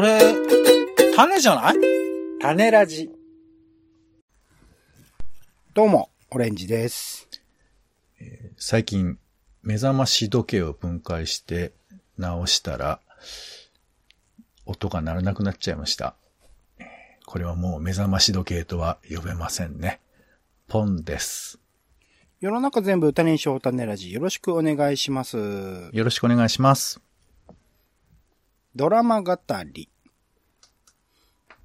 [0.00, 0.18] それ、
[1.14, 1.74] 種じゃない？
[2.40, 3.10] 種ラジ。
[5.74, 7.28] どうも、オレンジです。
[8.56, 9.18] 最近、
[9.62, 11.74] 目覚まし時計を分解して
[12.16, 13.00] 直したら、
[14.64, 16.14] 音が鳴らなくなっちゃいました。
[17.26, 20.00] これはもう目覚まし時計とは呼べませんね。
[20.66, 21.60] ポンです。
[22.40, 24.14] 世の中全部歌にしよう種ラジ。
[24.14, 25.36] よろしくお願いします。
[25.36, 27.02] よろしくお願いします。
[28.74, 29.36] ドラマ語
[29.74, 29.89] り。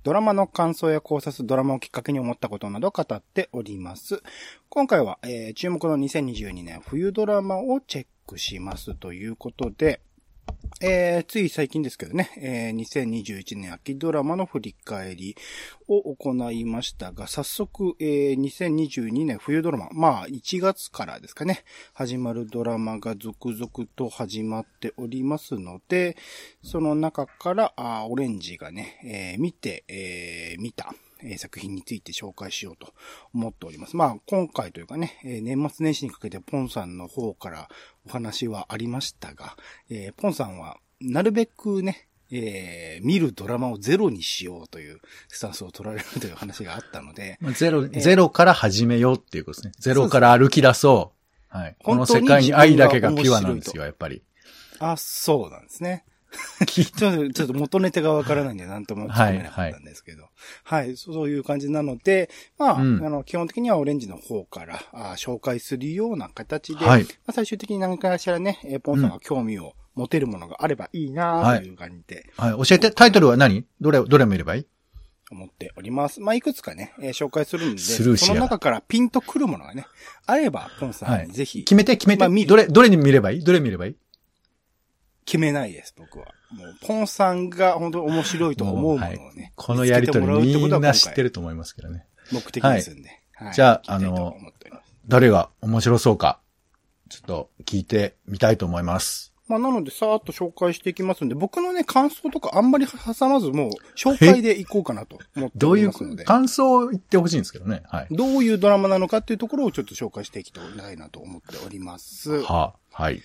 [0.06, 4.22] ドラマの感想や考察、ドラマをきっかけに思ったことなど語っております。
[4.70, 10.02] 今回は、えー注目の2022年冬ドラマをチェックしますということで、
[10.82, 15.38] えーつい最近ですけどね、えー2021年秋ドラマの振り返り
[15.88, 26.18] を行いましたが、早速、えー2022年冬ドラマ、まあ1月からですかね、始まるドラマが続々と始まっておりますので、
[26.62, 32.94] その中から、あオレンジがね、えー見て、えー見た、え作品について紹介しようと
[33.34, 33.96] 思っております。
[33.96, 37.70] まあ、今回というかね、年末年始にかけてポンさんの方から
[38.08, 39.56] お話はありましたが、
[39.90, 49.74] えーポンさんは、なるべくね、えー見るドラマをゼロにしようというスタンスを取られるという話があったので、まあゼロ、ーゼロから始めようっていうことですね。
[49.80, 51.14] ゼロから歩き出そ
[51.52, 51.58] う。
[51.58, 51.76] はい。
[51.84, 54.24] この世界に愛だけがピュアなんですよ、やっぱり。
[54.80, 56.06] あ、そうなんですね。
[56.66, 56.88] ちょっ
[57.28, 60.28] と、ちょっと元ネタがわからないんで、なんとも作れなかったんですけど。
[60.64, 63.06] はい、そういう感じなので、まあ、うん。
[63.06, 67.04] あの、基本的にはオレンジの方からあ紹介するような形で、はい。
[67.04, 72.30] まあ、最終的に何かしらね、えーポンさんが興味を持てるものがあればいいなという感じで。
[72.38, 72.68] はい。
[72.68, 73.66] 教えて、タイトルは何？
[73.82, 74.66] どれ、どれ見ればいい？
[75.32, 76.22] 思っております。
[76.22, 79.88] まあ、いくつかね、えー紹介するんで、その中からピンとくるものがね、
[80.28, 81.26] あれば、ポンさはい。
[81.26, 82.28] んにぜひ、決めて、決めて。
[82.28, 83.44] まあどれ、どれに見ればいい？
[83.44, 83.96] どれ見ればいい？
[85.26, 86.28] 決めないです、僕は。
[86.52, 92.06] もう、ポンさんが本当に面白いと思うものをね、はいこのやりとりみんな知ってると思いますけどね。
[92.32, 93.10] 目的ですんで。
[93.10, 94.38] はいじゃああの
[95.08, 96.40] 誰が面白そうか、
[97.10, 99.36] ちょっと聞いてみたいと思います。
[99.48, 106.24] まあ、なので、さーっと紹介していきますんで、僕のね、感想とかあんまり挟まず、もう、紹介でいこうかなと思ってどういうおりますので。
[106.24, 107.84] 感想を言ってほしいんですけどね。
[107.86, 108.08] はい。
[108.10, 112.42] どういうドラマなのかっていうところをちょっと紹介していきたいなと思っております。
[112.42, 113.22] はあ、はい。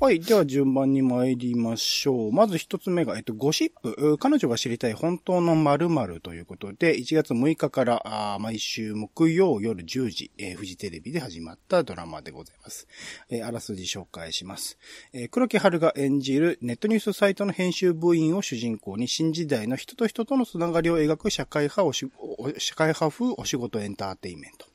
[0.00, 0.20] はい。
[0.20, 2.32] では順番に参りましょう。
[2.32, 4.16] まず一つ目が、えっと、ゴシップ。
[4.18, 12.86] 彼女が知りたい本当の〇〇ということで、1月6日からあ毎週木曜夜10時、えー、フジテレビで始まったドラマでございます。
[13.28, 14.78] えーあらすじ紹介します。
[15.12, 24.68] えー黒木春が演じるネットニュースサイトの編集部員を主人公に新時代の人と人とのつながりを描く社会派おしお社会派風お仕事エンターテイメント。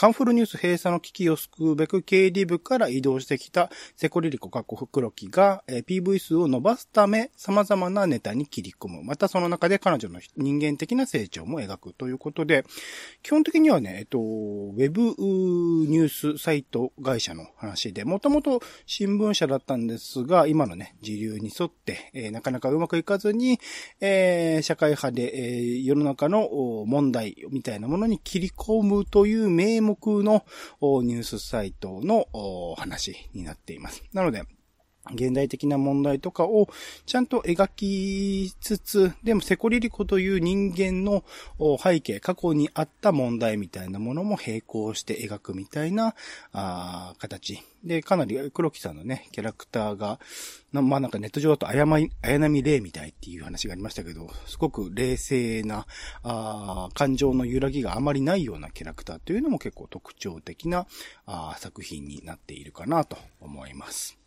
[0.00, 9.02] カンフルニュース閉鎖の危機を救うべく経理部から移動してきたセコリリコ過去黒木が、えー PV 数を伸ばすため様々なネタに切り込む。
[9.02, 12.64] またその中で彼女の人間的な成長も描くということで、
[13.22, 23.60] 基本的にはね、えっと、ウェブニュースサイト会社の話で、もともと新聞社だったんですが、今のね、時流に沿って、えーなかなかうまくいかずに、
[24.00, 26.48] えー社会派で、えー世の中の
[26.86, 29.89] 問題みたいなものに切り込むという名目
[30.22, 30.44] の
[30.80, 32.26] ニュースサイトの
[32.76, 34.04] 話になっています。
[34.12, 34.44] なので、
[35.12, 36.68] 現代的な問題とかを
[37.06, 41.24] ちゃんと描きつつ、でもセコリリコという人間の
[41.82, 46.14] 背景、過去にあった問題みたいなものも並行して描くみたいな
[46.52, 47.62] あ形。
[47.82, 50.20] で、かなり黒木さんのね、キャラクターが、
[50.70, 55.86] まあなんかネット上だと綾波綾波レイみたいっていう話がありましたけど、すごく冷静な、
[56.22, 60.86] あ感情の揺らぎがあまりないようなキャラクターというのも結構特徴的な
[61.24, 64.19] あ作品になっているかなと思います。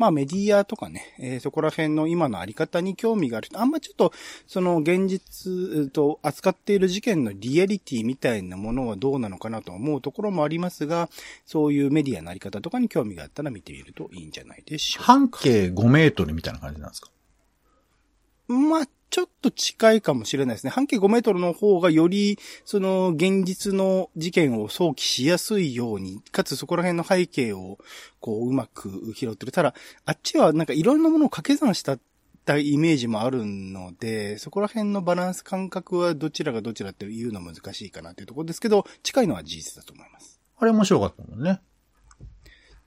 [0.00, 4.14] まあメディアとかね、えーそこら辺の今のあり方に興味がある人、あんまちょっと、
[4.46, 11.10] その現実えーと扱っている事件のリアリティみたいなものはどうなのかなと思うところもありますが、
[11.44, 15.12] そういうメディアのあり方とかに興味があったら見てみるといいんじゃないでしょうか。
[15.12, 17.10] 半径5メートルみたいな感じなんですか？
[18.48, 20.70] まあ、ちょっと近いかもしれないですね。
[20.70, 27.78] 半径5メートルの方がより、その、現実の事件を想起しやすいように、かつそこら辺の背景を、
[28.20, 29.52] こう、うまく拾ってる。
[29.52, 29.74] ただ、
[30.04, 31.98] あっちはなんかいろんなものを掛け算した、
[32.46, 40.40] たイメージもあるので、そこら辺のバランス感覚はどちらがどちらっていうの難しいかなというところですけど、近いのは事実だと思います。
[40.58, 41.60] あれ面白かったもんね。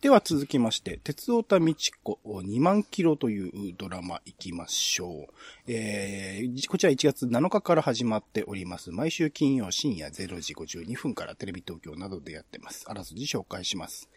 [0.04, 5.34] では続きまして、鉄オタみちこ2万キロというドラマ行きましょう。
[5.66, 8.92] えー、こちら1月7日から始まっております。
[8.92, 12.84] 毎週金曜深夜0時52分からテレビ東京などでやってます。
[12.90, 14.10] あらすじ紹介します。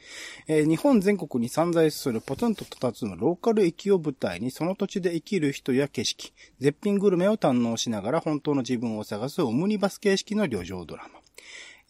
[0.49, 11.26] えー日本全国に散在するポツンと佇むローカル駅を舞台にその土地で生きる人や景色、絶品グルメを堪能しながら本当の自分を探すオムニバス形式の旅情ドラマ。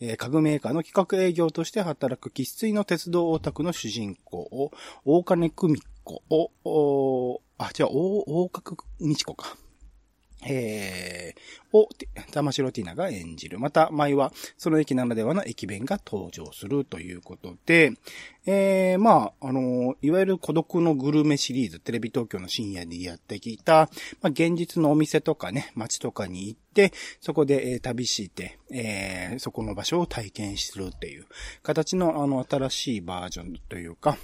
[0.00, 4.72] えー家具メーカーの企画営業として働く喫水の鉄道オタクの主人公を、
[5.04, 9.56] 大金久美子を、おあ、違う、大、大角美智子か。
[10.48, 11.88] えー、を、
[12.32, 13.58] 玉城ティナが演じる。
[13.58, 17.92] また、舞は、その駅ならではの駅弁が登場するということで、
[18.46, 23.90] えー、まあ、あのいわゆる孤独のグルメシリーズ、テレビ東京の深夜でやってきた、
[24.22, 31.26] まあ、現実のお店とかね、街とかに行って、そこで、えー旅して、えーそこの場所を体験するっていう
[31.62, 34.16] 形の、あの、新しいバージョンというか、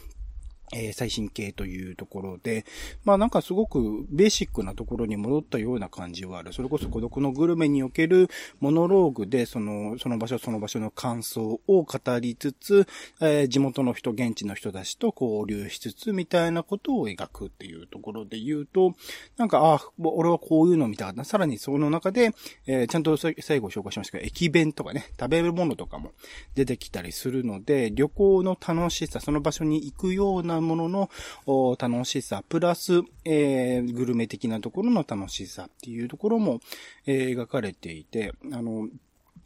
[0.73, 2.65] えー最新形というところで、
[3.05, 6.53] まあなんかすごくベーシックなところに戻ったような感じはある。
[6.53, 8.29] それこそ孤独のグルメにおける
[8.61, 12.87] モノローグで、その、その場所その場所の感想を語りつつ、
[13.21, 18.95] えー地元の人、現地の人たちと交流しつつ、みたいなことを描くっていうところで言うと、
[19.37, 21.25] なんか、ああ、俺はこういうの見たかった。
[21.25, 22.31] さらにその中で、
[22.67, 26.13] えーちゃんと最後紹介しましたけど、駅弁とかね、食べるものとかも
[26.55, 36.61] 出てきたりするので、旅行の楽しさ、その場所に行くようなものの楽しさ、プラス、えーグルメ的なところの楽しさっていうところも、
[37.06, 38.88] えー描かれていて、あの、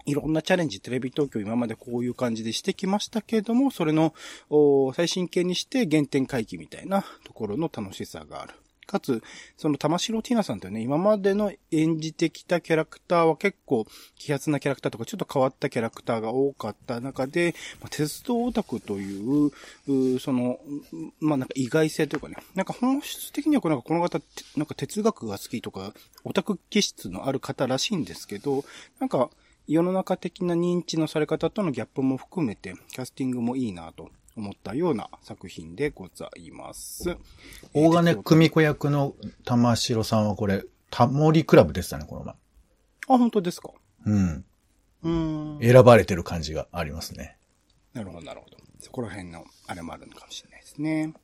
[0.06, 4.14] いろんなチャレンジ、テレビ東京今までこういう感じでしてきましたけれども、それの
[4.94, 8.54] 最新形にして原点回帰みたいなところの楽しさがある。
[8.86, 9.22] かつ、
[9.56, 13.86] その玉城ティナさんというね、今までの演じてきたキャラクターは結構、
[14.16, 19.50] 気圧なキャラクターとか、ちょっと変わったキャラクターが多かった中で、まあ、鉄道オタクという、
[19.88, 20.58] うその、
[21.20, 24.20] まあなんか意外性というかね、なんか本質的にはこなんかこの方、
[24.56, 25.92] なんか哲学が好きとか、
[26.24, 28.64] オタク気質のある方らしいんですけど、
[29.00, 29.30] なんか、
[29.68, 34.10] 世の中的な認知のされ方とのギャップも含めて、キャスティングもいいなと。
[34.36, 37.16] 思ったような作品でございます。
[37.72, 42.34] 大金久美子役の玉城さんはこれ、タモリクラブでしたね、この前。
[42.34, 42.36] あ、
[43.18, 43.70] 本当ですか？
[44.04, 44.44] うん。
[45.02, 45.60] うーん。
[45.60, 47.38] 選ばれてる感じがありますね。
[47.92, 48.56] なるほど、なるほど。
[48.78, 51.14] そこら辺の、あれもあるのかもしれないですね。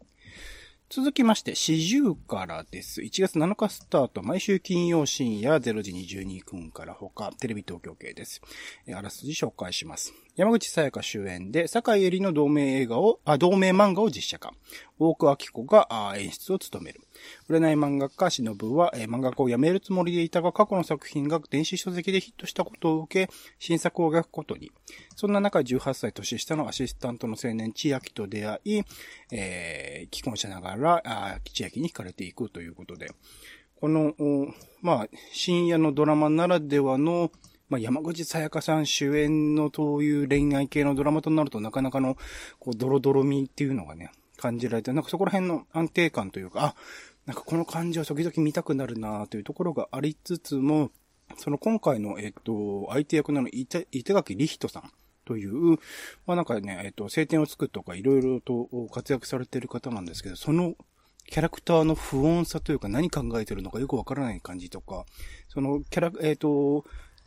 [0.95, 3.01] 続きまして、四十からです。
[3.01, 8.43] 1月7日スタート、毎週金曜深夜0時22分から他、テレビ東京系です。
[8.95, 10.13] あらすじ紹介します。
[10.37, 14.53] 山口さやか主演で、坂井絵里の同名映画を、あ、同名漫画を実写化。
[14.99, 17.01] 大久明子が演出を務める。
[17.49, 24.73] 売れない漫画家、忍は、えー漫画家を辞めるつもりでいたが、過去の作品が電子書籍でヒットしたことを受け、新作を描くことに。
[25.17, 28.83] そんな中、18歳年下のアシスタントの青年、千秋と出会い、
[29.33, 33.11] えー、既婚者ながら、あ千秋に惹かれていくということで。
[33.83, 34.15] この、
[34.81, 37.33] まあ、深夜のドラマならではの、
[37.69, 42.17] まあ、山口さやかさん主演のそういう恋愛系のドラマとなるとなかなかの、
[42.61, 46.75] こう、ドロドロみっていうのがね、感じられて、なんかそこら辺の安定感というか、あ、
[47.27, 50.91] なんかこの感じを時々見たくなるなというところがありつつも、
[51.37, 54.91] その今回の、えっと、相手役なの伊手板垣理人さん
[55.25, 55.79] という、
[56.27, 60.75] まあなんかね、えっと、晴天を作るとかいろいろと活躍されている方なんですけど、その
[61.27, 65.05] キャラクターの不穏さというか何考えてるのかよくわからない感じとか、
[65.49, 66.85] そのキャラ、えっと、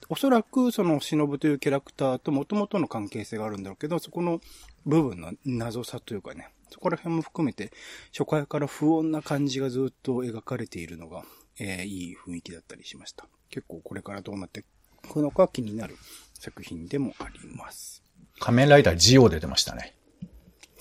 [0.09, 4.41] おそらくその忍というキャラクターと元々の関係性があるんだろうけど、そこの
[4.85, 7.71] 部分の謎さというかね、そこら辺も含めて、
[8.11, 11.23] 初回から不穏な感じがずっと描かれているのが、
[11.57, 13.25] えーいい雰囲気だったりしました。
[13.49, 14.63] 結構これからどうなってい
[15.07, 15.95] くのか気になる
[16.33, 18.03] 作品でもあります。
[18.41, 19.95] 仮面ライダージオ出てましたね。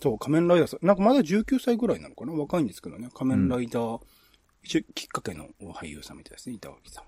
[0.03, 2.33] そう、仮面ライダーさん、なんかまだ19歳ぐらいなのかな？
[2.33, 4.01] 若いんですけどね、仮面ライダー、
[4.65, 7.05] 一応きっかけの俳優さんみたいですね、板垣さん。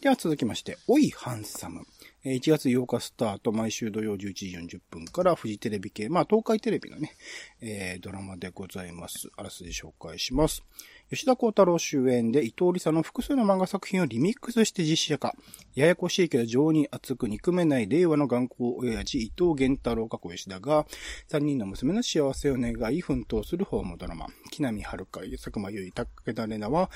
[0.00, 1.86] では続きまして、おいハンサム。
[2.24, 7.12] 1月8日スタート、毎週土曜11時40分からフジテレビ系、まあ東海テレビのね、
[7.60, 9.28] えードラマでございます。
[9.36, 10.64] あらすじ紹介します。
[11.10, 15.34] 吉田幸太郎主演で伊藤理沙の複数の漫画作品をリミックスして実写化。
[15.74, 20.86] ややこしいけど情に熱く憎めない令和の頑固親父伊藤源太郎過去吉田が、
[21.30, 24.26] 3人の娘の幸せを願い奮闘するホームドラマ。
[24.50, 26.90] 木南遥香、佐久間由衣、武田玲奈は、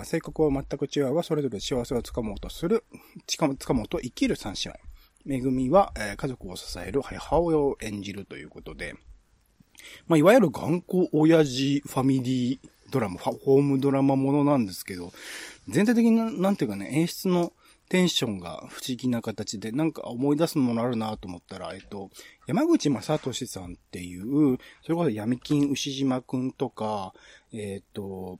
[0.00, 2.82] あ性格は全く違うが、それぞれ幸せをつかもうとする、
[3.28, 4.80] つかも、つかもうと生きる三姉妹。
[5.24, 8.94] めぐみは、えー家族を支える母親を演じるということで、
[10.08, 15.12] まあ、いわゆる頑固親父ファミリードラマ、ファホームドラマものなんですけど、
[15.68, 17.52] 全体的にななんていうかね、演出の
[17.88, 22.10] テンションが不思議な形で、なんか思い出すものあるなと思ったら、えっと、
[22.46, 27.12] 山口正俊さんっていう、それこそ闇金牛島くんとか、
[27.52, 28.38] えっと、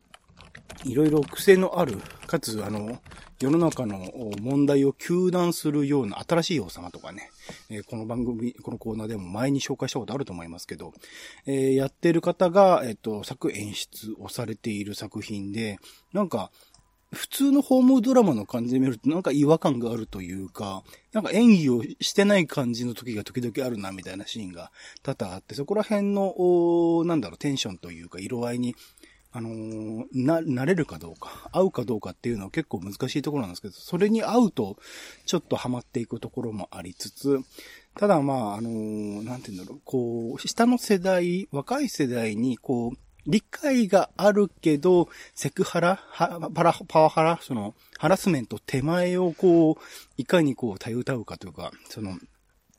[0.85, 2.99] いろいろ癖のある、かつ、あの、
[3.41, 4.11] 世の中の
[4.41, 7.31] 問題を糾弾するような新しい王様とかね、
[7.69, 10.95] えー、この番組、このコーナーでも前に紹介したことあると思いますけど、
[11.47, 15.79] えー、やってる方が、えっ、ー、と、作演出をされている作品で、
[16.13, 16.51] なんか、
[17.13, 20.83] 普通のホームドラマの感じで見るとなんか違和感があるというか、
[21.13, 24.73] なんか演技をしてない感じの時が時々あるなみたいなシーンが
[25.03, 28.75] 多々あって、そこら辺の、なんだろう、テンションというか色合いに
[29.33, 34.77] あのー、な、慣れるかどうか、合うかどうかっていうのは結構難しいところなんですけど、それに合うと、
[35.27, 37.41] ちょっとハマっていくところもありつつ、
[37.99, 46.01] ただまあ、あのー、なんて言うんだろう、こう、下の世代、若い世代に、こう、理解があるけど、セクハラ、
[46.55, 49.75] パラ、パワハラ、その、ハラスメント手前をこう、
[50.17, 52.19] いかにこう、たゆたうかというか、その、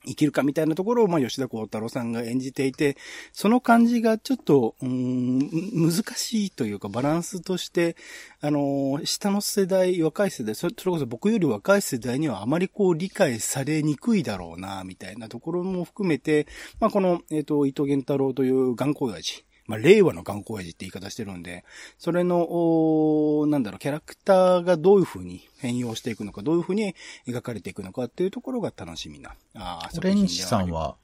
[0.07, 2.97] 生きるかみたいなところを、まあ、吉田幸太郎さんが演じていて、
[3.33, 7.95] その感じがちょっと、うん、難しいというか、バランスとして、
[8.41, 16.47] あの、下の世代、若い世代、それこそ僕より若い世代にはあまりこう理解されにくいだろうな、みたいなところも含めて、
[16.79, 21.65] まあ、この、えっ、ー、と、伊藤源太郎という頑固親父、まあ、令和の頑固親父って言い方してるんで、
[21.97, 26.95] それの、なんだろう、キャラクターがどういう風に変容していくのか、どういう風に
[27.27, 29.35] 描かれていくのかっていうところが楽しみな。
[29.55, 30.95] ああ、オレンジさんは、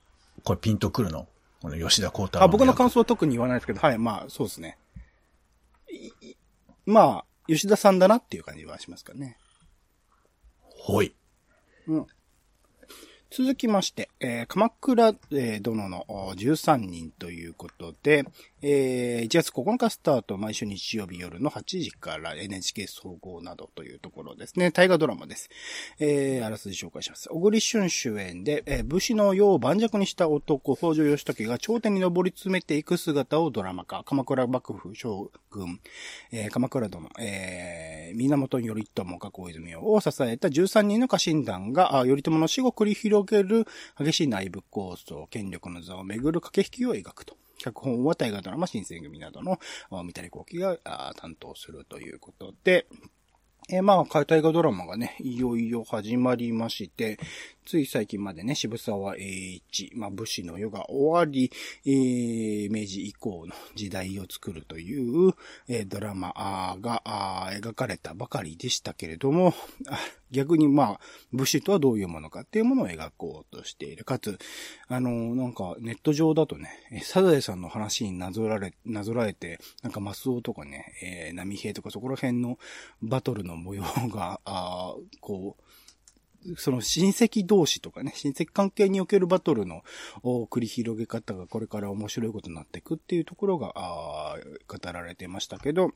[0.44, 1.28] これピンとくるの？
[1.62, 2.46] この吉田幸太郎。
[2.46, 4.78] あ、僕の感想は特に言わないですけど、はい、まあ、そうですね。
[6.86, 9.38] まあ、吉田さんだなっていう感じはしますかね。
[10.62, 11.14] ほい。
[11.88, 12.08] うん。
[13.32, 16.06] 続きまして、えー、鎌倉、えー、殿の
[16.36, 18.26] 13人ということで、
[18.66, 24.72] えー、1月9日スタート、毎週日曜日夜の8時から NHK 総合などというところですね。
[24.72, 25.50] 大河ドラマです。
[26.00, 27.28] えー、あらすじ紹介します。
[27.28, 34.06] 小栗旬主演で、えー、武士の世を盤石にした男、北条義時が頂点に上り詰めていく姿をドラマ化。
[34.06, 35.82] 鎌倉幕府将軍、
[36.32, 43.66] えー、鎌倉殿、えー、源頼朝か小泉を支えた13人の家臣団が、あ頼朝の死後繰り広げる
[44.00, 47.36] 激しい内部構想、権力の座をめぐる駆け引きを描くと。
[47.58, 49.60] 脚本は大河ドラマ新選組などの
[49.92, 50.78] 三谷幸喜が
[51.18, 52.88] 担当するということで、
[53.70, 57.18] えー、まあ、解体画ドラマがね、いよいよ始まりまして、
[57.66, 61.52] つい最近までね、渋沢栄一、まあ、武士の世が終わり、
[61.86, 65.34] えー、明治以降の時代を作るという、
[65.68, 67.02] えー、ドラマが
[67.54, 69.54] 描かれたばかりでしたけれども、
[70.32, 71.00] 逆にまあ、
[71.32, 74.04] 武士とはどういうものかっていうものを描こうとしている。
[74.04, 74.40] かつ、
[74.88, 82.58] あの、なんかネット上だとね、サザエさんの話になぞられ、なぞらえて、なんかマスオとかね、えー、波平とかそこら辺の
[83.02, 85.64] バトルの模様が、あこう、
[86.58, 89.84] その親戚同士とかね、親戚関係におけるバトルの
[90.24, 94.36] 繰り広げ方がこれから面白いことになっていくっていうところが、あ
[94.68, 95.92] 語られてましたけど、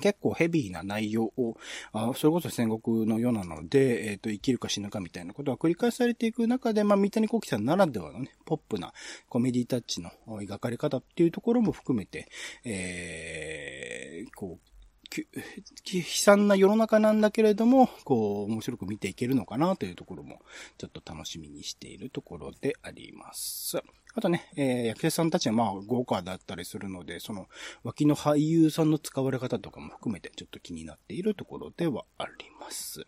[0.00, 1.56] 結構ヘビーな内容を、
[1.92, 8.92] あそれこそ戦国の世なので、えっ、ー、と、生きるか死ぬかみたいなことが繰り返されていく中で、まあ、三谷幸喜さんならではのね、ポップな
[9.28, 12.28] コメディタッチの描かれ方っていうところも含めて、
[12.64, 14.73] えー、こう、
[15.22, 20.40] 悲惨な世の中なんだけれども、こう、面白く見ていけるのかなというところも、
[20.78, 23.82] ちょっと楽しみにしているところであります。
[24.16, 27.48] あとね、えー、役者さんたちはまあ豪華だったりするので、その
[27.82, 33.04] 脇の俳優さんの使われ方とかも含めてちょっと気になっているところではあります。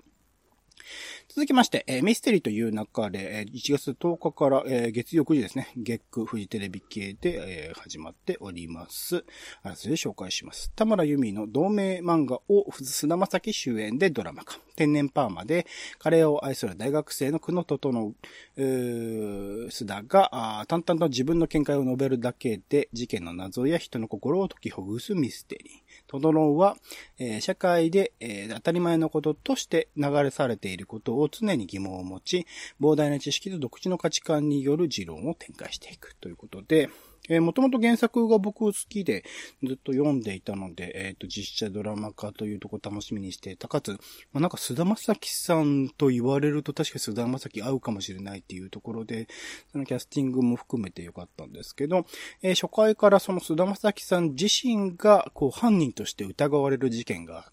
[1.28, 9.24] 続きまして、えー、ミステリーという中で、えー、1月10日から、えー、月曜9時ですね、月9フジテレビ系で、えー、始まっております。
[9.62, 10.70] あらすじ紹介します。
[10.74, 14.58] 田村由美の同名漫画を菅田正樹主演でドラマ化。
[14.76, 15.66] 天然パーマで、
[15.98, 18.14] カレーを愛する大学生の久野整う、
[18.56, 25.86] 須田が、淡々と自分の見解を述べるだけで、事件の謎や人の心を解きほぐすミステリー。
[26.06, 26.76] トドロンは、
[27.18, 32.46] えー、社会で、えー、当たり前のこととして流れされていることを常に疑問を持ち、
[32.80, 36.90] 膨大な知識と独自の価値観による持論を展開していくということで、
[37.28, 39.24] えー、もともと原作が僕好きで
[39.64, 43.68] ずっと読んでいたので、えっ、ー、と、実写ドラマ化というとこ楽しみにしていた。
[43.68, 43.92] かつ、
[44.32, 49.28] まあ、なんか菅田正樹さんと言われると確か菅田正樹合うかもしれないっていうところで、
[49.72, 52.06] そのキャスティングも含めてよかったんですけど、
[52.42, 57.52] えー、初回からその菅田正樹さん自身が、こう、犯人として疑われる事件があっ、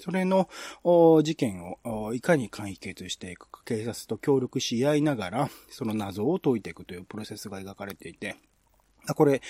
[0.00, 0.48] それの
[0.84, 8.36] 事件をいかに解決していくか、警察と協力し合いながら、その謎を解いていくというプロセスが描かれていて、
[9.14, 9.40] これ、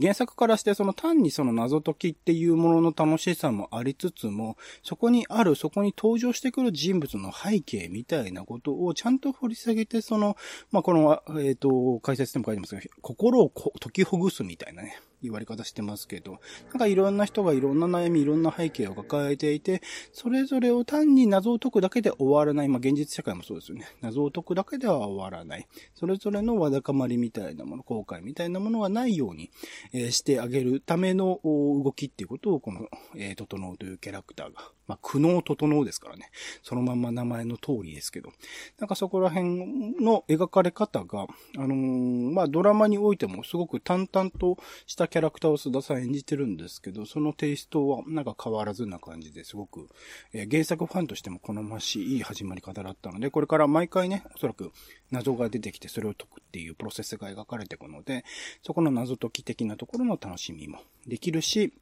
[0.00, 10.36] 原作からしてその単にその謎解きっていうものの楽しさもありつつも、そこにある、そこに登場してくる人物の背景みたいなことをちゃんと掘り下げて、その、
[10.70, 19.82] まあ、この、えっ、と、解説でも書いてますが、心を解きほぐすみたいなね、言われ方してますけど、なんかいろんな人がいろんな悩み、いろんな背景を抱えていて、
[20.12, 22.68] それぞれを単に謎を解くだけで終わらない。
[22.68, 23.86] まあ、現実社会もそうですよね。
[24.00, 25.66] 謎を解くだけでは終わらない。
[25.94, 29.50] それぞれのわだかまりみたいなもの、後悔みたいなものがないように、
[29.92, 36.30] えー、してあげるための動きっていうことを、この、えー、整うというキャラクターが、まあ、苦悩整うですからね。
[36.62, 38.30] そのまんま名前の通りですけど。
[38.78, 44.56] なんかそこら辺の描かれ方が、あのー、まあ、ドラマにおいてもすごく淡々と
[44.86, 49.88] したキャラクターを須田さん演じてるんですけど、そのテイストはなんか変わらずな感じですごく、
[50.32, 54.72] えー、原作ファンとしても好ましい始まり方だったので、これから毎回ね、おそらく
[55.10, 58.24] 謎が出てきてそれを解くっていうプロセスが描かれていくので、
[58.62, 61.72] そこの謎解き的なところの楽しみもできるし、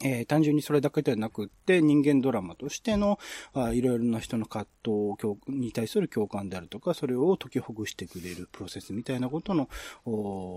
[0.00, 3.18] えー、単純にそれだけではなくって、人間ドラマとしての、
[3.52, 9.68] あいろいろな人の葛藤に対する共感であるとか、それを解きほぐしてくれるプロセスみたいなことの、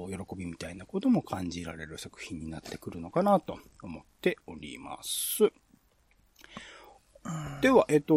[0.10, 5.52] 喜びみたいなことも感じられる作品になってくるのかなと思っております。
[7.62, 8.14] では、えっ、と、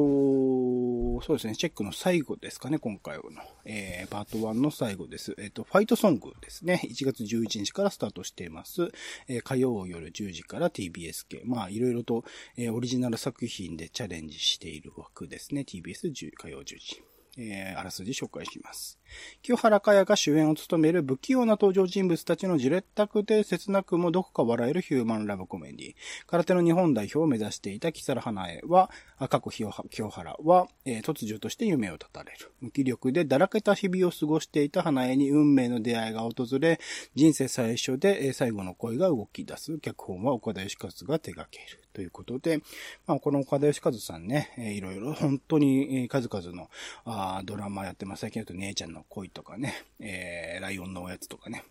[1.23, 3.23] そうですね、チェックの最後ですかね、今回の。
[3.65, 5.35] えー、パート1の最後です。
[5.39, 6.81] えっ、と、ファイトソングですね。
[6.85, 8.91] 1月11日からスタートしています。
[9.29, 11.43] えー、火曜夜10時から TBS 系。
[11.45, 12.25] まあ、いろいろと、
[12.57, 15.63] えー、オリジナル作品でチャレンジしている枠ですね。
[15.63, 17.03] TBS 火曜10時。
[17.39, 18.99] えー、あらすじ紹介します。
[19.43, 25.95] 清原かやが主演を務める不器用な登場人物たちのじれったくて切なくもどこか笑えるヒューマンラブコメディ。
[26.27, 32.53] 空手の日本代表を目指していた木更花江は、赤子清原は、えー、突如として夢を絶たれる。
[32.61, 36.81] 無気力でだらけた日々を過ごしていた花江に運命の出会いが訪れ、
[37.15, 39.79] 人生最初で、最後の恋が動き出す。
[39.79, 41.89] 脚本は岡田義和が手掛ける。
[41.93, 42.63] ということで、
[43.09, 46.71] まあ、この岡田義和さんね、えー、いろいろ本当に数々の
[47.05, 48.21] あドラマやってます。
[48.21, 51.65] 最近だと姉ちゃんの恋とかね、えー、ライオンのおやつとかね、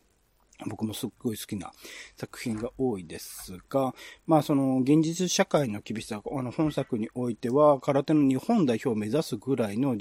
[0.66, 1.72] 僕もすっごい好きな
[2.16, 3.94] 作品が多いですが、
[4.26, 9.94] まあその現実社会の厳しさ、あの本作においては空手の日本代表を目指すぐらいのあ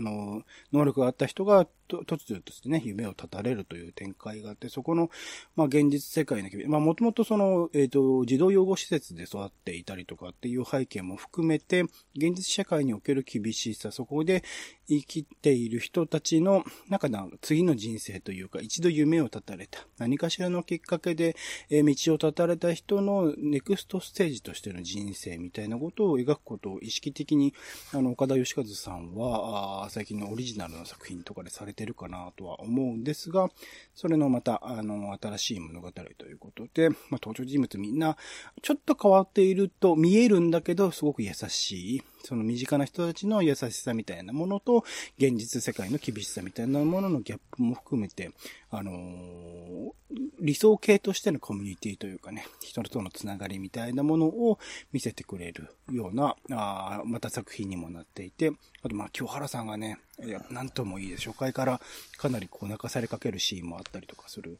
[0.00, 0.42] の
[0.72, 5.10] 能力があった人が突如としてね、夢を絶たれるという展開があって、そこの、
[5.56, 11.82] まあ現実世界の厳しさ、まあもともとその、えっ、ー、と、児童養護施設で育っていたりとかっていう背景も含めて、
[12.16, 14.44] 現実社会における厳しさ、そこで
[14.88, 17.08] 生きている人たちの、なんか、
[17.40, 19.86] 次の人生というか、一度夢を絶たれた。
[20.04, 21.34] 何かしらのきっかけで、
[21.70, 27.54] え、道を断たれた人のネクストステージとしての人生みたいなことを描くことを意識的に、
[27.92, 33.48] あの、岡田義和さんは、あ最近のオリジナルの作品とかでされてるかなとは思うんですが、
[33.94, 38.18] それのまた、あの、新しい物語ということで、まあ、登場人物みんな、
[38.60, 42.02] ちょっと変わっていると見えるんだけど、すごく優しい。
[42.24, 44.84] その身近な人たちの優しさみたいなものと、
[45.18, 48.30] 現実世界の厳しさみたいなもののギャップも含めて、
[48.70, 49.92] あのー、
[50.40, 54.58] 理想系としてのコミュニティというかね、人とのつながりみたいなものを
[54.92, 61.28] 見せてくれるような、あまた作品にもなっていて、あとまあ、京原さんがね、いや、なんともいいです。
[61.28, 61.80] 初回から
[62.16, 64.58] かなりこう泣かされかけるシーンもあったりとかする。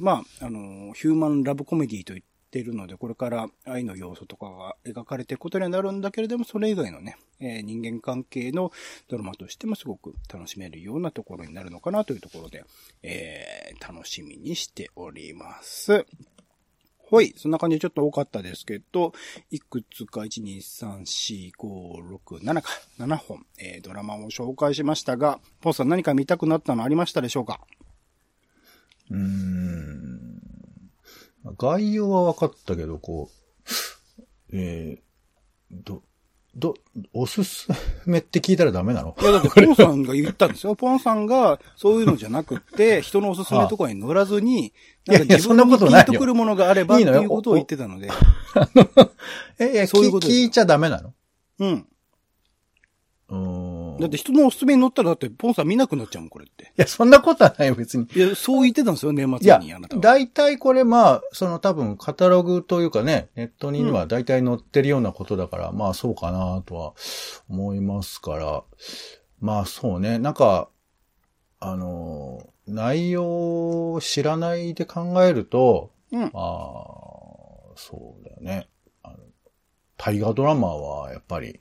[0.00, 8.72] まあ、あの、ヒューマンラブコメディといっているので、これから愛の要素とかが描かれていくことになるんだけれども、それ以外のね、えー、人間関係の
[9.08, 12.64] ドラマとしてもすごく楽しめるようなところになるのかなというところで、
[13.02, 16.06] えー、楽しみにしております。
[16.96, 17.32] ほい。
[17.38, 19.12] そんな感じでちょっと多かったですけど、
[19.50, 27.60] いくつか、1、2、3、4、5、6、7か、7本、えー、ドラマを紹介しましたが、ポーさん何か見たくなったのありましたでしょうか？
[29.10, 30.27] うーん。
[31.56, 33.72] 概要は分かったけど、こう、
[34.52, 36.02] えー、ど、
[36.56, 36.74] ど、
[37.12, 37.68] おすす
[38.06, 39.14] めって聞いたらダメなの？
[39.20, 40.74] いや、だってポンさんが言ったんですよ。
[40.74, 44.72] ポンさんがそういうのじゃなくて、 人のおすすめとかに乗らずに、
[45.06, 48.10] なんか自分にピンとくるものがあればっていうことを言ってたので。
[49.58, 51.14] え、いや、そういうこと聞いちゃダメなの？
[51.60, 51.86] うん。
[53.28, 53.77] うん。
[53.98, 56.64] だって人のおすすめに乗ったらだってポンさん見なくなっちゃうもん、これって。
[56.64, 58.06] いや、そんなことはないよ、別に。
[58.14, 60.02] いや、そう言ってたんですよ、年末にあなたは。
[60.02, 66.94] 大体これまあ、その多分カタログというかね、ネットには大体載ってるようなことだから、うん、まあそうかなとは
[67.48, 68.62] 思いますから、
[69.40, 70.68] まあそうね、なんか、
[71.60, 76.30] あの、内容を知らないで考えると、うん、あ
[77.76, 78.68] そうだよね。
[79.02, 79.16] あの
[79.96, 81.60] 大河ドラマはやっぱり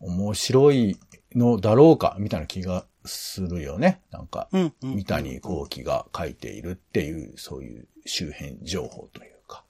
[0.00, 0.96] 面白い
[1.34, 4.00] のだろうかみたいな気がするよね。
[4.10, 4.48] なんか。
[4.82, 9.64] 三谷幸喜が書いているっていう、そういう周辺情報というか。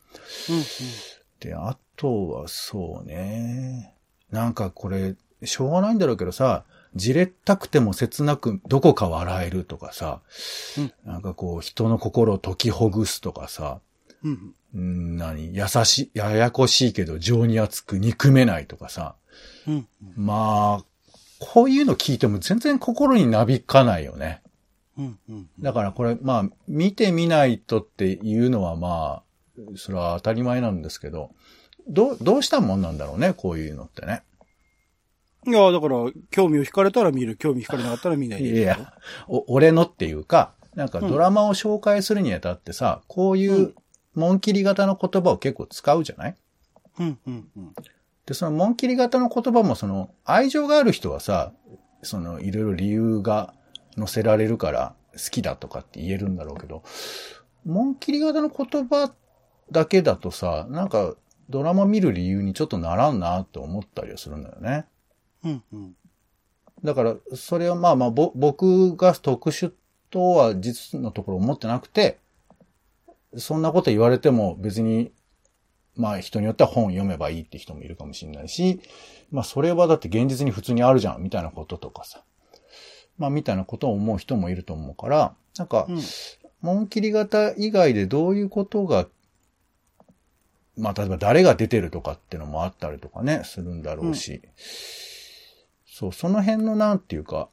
[0.49, 0.57] うん。
[0.57, 0.65] うん。
[1.41, 3.95] で、あとはそうね。
[4.31, 10.21] なんかこれ、しょうがないんだろうけどさ、じれったくても切なくどこか笑えるとかさ、
[10.77, 13.81] うんなんかこう人の心を解きほぐすとかさ、
[14.23, 14.55] うん。
[14.75, 19.15] うん何優しい、ややこしいけど情に厚く憎めないとかさ、
[19.67, 19.89] うん。
[20.17, 20.85] まあ、
[21.41, 24.43] こういうの聞いても全然心になびかないよね。
[24.97, 25.19] うん。
[25.29, 25.49] うん。
[25.59, 29.23] だからこれ、まあ、見てみないとっていうのはま
[29.57, 31.31] あ、それは当たり前なんですけど、
[31.89, 34.23] どう、どうしたもんなんだろうね、こういうのってね。
[35.47, 35.97] いや、だから、
[36.31, 38.93] 興味を惹かれたら見る、興味惹かれなかったら見ないでいや、
[39.27, 43.75] お俺のっていうか、なんかドラマを紹介するにあたってさ、こういうう
[44.15, 46.37] 紋切り型の言葉を結構使うじゃない？
[46.99, 47.19] うん。
[47.27, 47.49] うん。
[47.57, 47.75] うん。
[48.27, 51.53] で、その紋切り型の言葉もその、愛情がある人はさ、
[52.03, 53.55] その、いろいろ理由が
[53.97, 56.83] 載せられるから好きだとかって言えるんだろうけど、
[57.65, 59.13] 紋切り型の言葉
[59.71, 61.15] だけだとさ、なんか、
[61.49, 64.87] ドラマ見る理由にちょっとならんなって思ったりはするんだよね。
[65.45, 65.63] うん。
[65.73, 65.97] うん。
[66.85, 69.73] だから、それはまあまあ、ぼ、僕が特殊
[70.11, 72.19] とは実のところ思ってなくて、
[73.37, 75.13] そんなこと言われても別に、
[76.01, 78.81] まあ人によっては本読めばいいって人もいるかもしれないし、
[79.31, 82.23] まあそれはだって現実に普通にあるじゃん、みたいなこととかさ。
[83.19, 86.01] まあみたいなことを思う人もいると思うから、なんか、うん。
[86.63, 89.07] 紋切り型以外でどういうことが、
[90.77, 94.41] まあ例えば誰が出てるとかっていうのもあったりとかね、するんだろうし、
[95.87, 97.51] そう、その辺のなんていうか、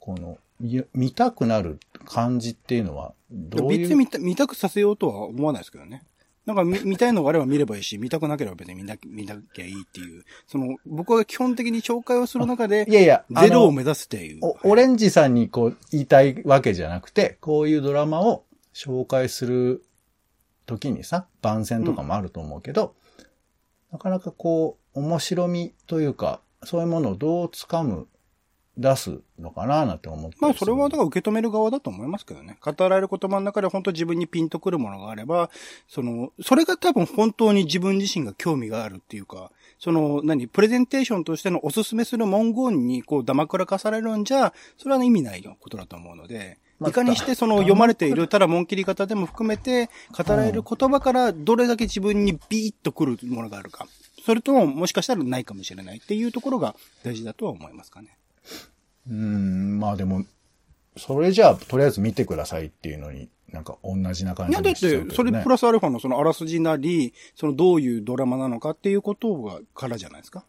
[0.00, 3.78] この、見見たくなる感じっていうのは、どういう？
[3.80, 6.04] 別に見た見たくさせようとは思わないですけどね。
[6.46, 10.24] なんか見見たいのがあれば見ればいいし、見たくなければ別に見な見なきゃいいっていう。
[10.46, 14.40] その、僕は基本的に紹介をする中でい、やいや、ゼロを目指すっていう。
[14.42, 19.84] おオレンジさんにこう言いたいわけじゃなくて、こういうドラマを紹介する
[20.66, 22.94] 時にさ、番宣とかもあると思うけど、
[23.90, 28.08] なかなかこう、面白みというか、そういうものをどう掴む、
[28.76, 32.58] 出すのかななんて思ってまあそれはだから受け止める側だと思いますけどね。
[32.60, 35.50] 語られる言葉の中で本当自分にピンとくるものがあれば、
[35.88, 53.86] その、それが多分本当に自分自身が興味があるっていうか、その、何、プレゼンテーションとしてのおすすめする文言にこう、ダマくらかされるんじゃ、それは意味ないことだと思うので、まあいかにしてその読まれている、ただ紋切り方でも含めて、語られる言葉からどれだけ自分にビーッとくるものがあるか。
[54.24, 58.16] それとももしかしたらないかもしれないっていうところが大事だとは思いますかね。
[59.08, 60.24] うーん、まあでも、
[60.96, 65.10] それじゃあ、とりあえず見てくださいっていうのに、なんか同じな感いや、だっじがしちゃうけど、ね。
[65.10, 70.44] て、それプラスアルファのそのあらすじなり、そのどういうドラマなのかっていうことが、からじゃないですか。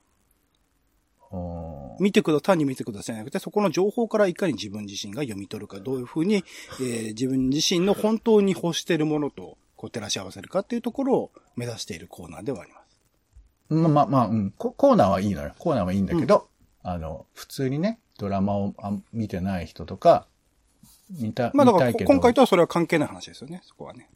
[1.32, 6.44] うん見てくだ、単に見てくださいじゃなくて、そこの情報からいかに自分自身が読み取るか、どういうふうに、
[6.80, 13.74] えー自分自身の本当に欲しているものと、こう照らし合わせるかっていうところを目指しているコーナーではあります。
[13.74, 14.72] まあまあまあ、うんコ。
[14.72, 15.54] コーナーはいいのよ。
[15.58, 16.48] コーナーはいいんだけど、
[16.88, 20.28] あの、普通にね、ドラマをあ見てない人とか、
[21.20, 21.94] 見た、まあだから。
[21.94, 24.08] 今回とはそれは関係ない話ですよね、そこはね。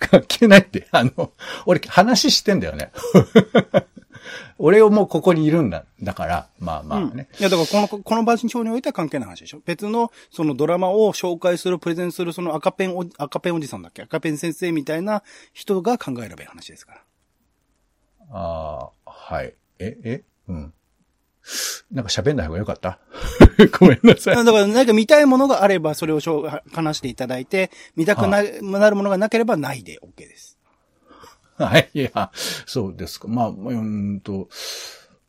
[0.00, 1.32] 関係ないって、 あの、
[1.64, 2.90] 俺話してんだよね。
[4.58, 5.84] 俺をもうここにいるんだ。
[6.02, 7.28] だから、まあまあうんね。
[7.38, 9.60] いや、だからこの、この場所においては関係ない話でしょ。
[9.64, 14.02] 別の、そのドラマを紹介する、プレゼンする、その赤ペンお、赤ペンおじさんだっけ？
[14.02, 15.22] 赤ペン先生みたいな
[15.52, 17.02] 人が考えればいい話ですから。
[18.32, 19.54] ああ、はい。
[19.78, 20.24] え、え？
[20.48, 20.74] うん。
[21.90, 22.98] なんか喋んない方がよかった？
[23.78, 24.36] ごめんなさい。
[24.36, 30.58] だから何か見たいものがあれば、それをしょう話していただいて、見たくななるものがなければないで OK です。
[31.58, 31.88] はい。
[31.94, 33.28] いや、そうですか。
[33.28, 33.80] まあ、うー
[34.16, 34.48] んと、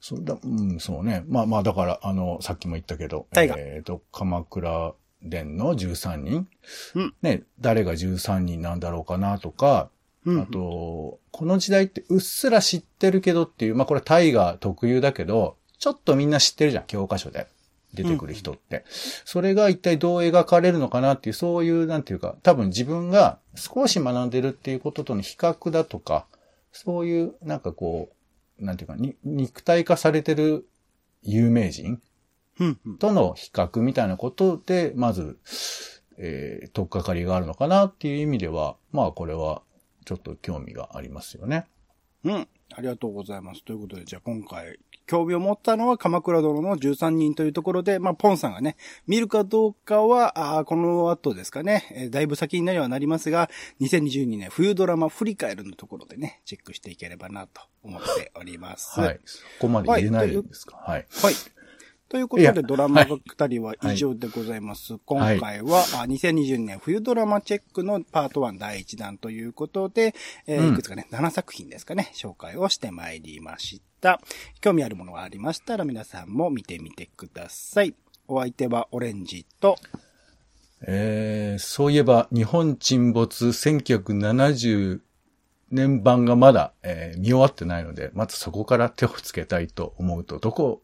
[0.02, 1.24] そうだ、うん、そうね。
[1.28, 6.48] まあまあ、だから、あの、さっきも言ったけど、えっ、と、鎌倉殿の13人。
[6.96, 9.90] うんね、誰が13人なんだろうかなとか、
[10.26, 17.48] うんあと、この時代ってうっすら知ってるけどっていう、まあこれ大河特有だけど、ちょっとみんな知ってるじゃん、教科書で。
[17.94, 18.84] 出てくる人って。
[19.26, 26.28] それが一体どう描かれるのかなっていう、そういう、なんていうか、多分自分が少し学んでるっていうこととの比較だとか、
[26.72, 28.10] そういう、なんかこ
[28.60, 30.68] う、なんていうか、に肉体化されてる
[31.24, 32.02] 有名人
[32.60, 35.38] うんうんとの比較みたいなことで、まず、
[36.18, 39.62] えー、とっかかりがあるのかなっていう意味では、まあこれは
[40.06, 41.68] ちょっと興味がありますよね。
[42.24, 42.48] うん。
[42.76, 43.64] ありがとうございます。
[43.64, 48.76] ということで、じゃあ今回、興味を持ったのは鎌倉殿の13人というところで、まあ、ポンさんがね、
[49.08, 53.50] 見るかどうかは、あーこの後ですかね、えーだいぶ先になりはなりますが、
[53.80, 59.00] 2022年冬ドラマ振り返るのところでね、チェックしていければなと思っております。
[59.00, 59.20] はい。
[59.24, 60.76] そこまで入れないんですか？
[60.78, 61.06] はい。
[61.22, 61.34] はい。
[62.10, 64.98] ということで、ドラマ語りは以上でございます。
[65.06, 70.16] 今回は、あ2020年冬ドラマチェックのパート1第1弾ということで、
[70.46, 74.22] えーうんいくつかね、7作品ですかね、紹介をしてまいりました。
[74.62, 77.94] 興味あるものがありましたら皆さんも見てみてください。
[78.30, 79.78] お相手はオレンジと、
[80.82, 85.02] えー、そういえば、日本沈没1970
[85.72, 90.84] 年版がまだ、えー見終わってないので、まずそこから手をつけたいと思うと、どこ